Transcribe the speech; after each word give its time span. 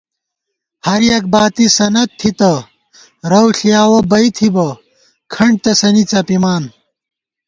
ہَریَک 0.85 1.23
باتی 1.33 1.65
سند 1.77 2.09
تھِتہ، 2.19 2.53
رَؤ 3.31 3.47
ݪِیاوَہ 3.57 3.99
بئ 4.09 4.27
تھِبہ 4.35 4.67
کھنٹ 5.33 5.55
تسَنی 5.63 6.03
څَپِمان 6.09 6.63